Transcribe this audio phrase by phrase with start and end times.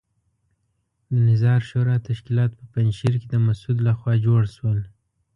[1.09, 4.79] د نظار شورا تشکیلات په پنجشیر کې د مسعود لخوا جوړ شول.